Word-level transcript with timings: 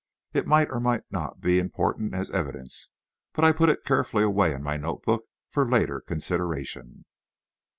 It 0.33 0.47
might 0.47 0.71
or 0.71 0.79
might 0.79 1.03
not 1.11 1.41
be 1.41 1.59
important 1.59 2.15
as 2.15 2.31
evidence, 2.31 2.89
but 3.33 3.45
I 3.45 3.51
put 3.51 3.69
it 3.69 3.83
carefully 3.85 4.23
away 4.23 4.51
in 4.51 4.63
my 4.63 4.75
note 4.75 5.03
book 5.05 5.25
for 5.47 5.63
later 5.69 6.01
consideration. 6.01 7.05